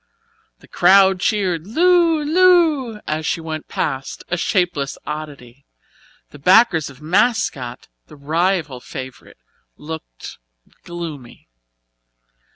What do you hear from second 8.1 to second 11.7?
rival favourite, looked gloomy.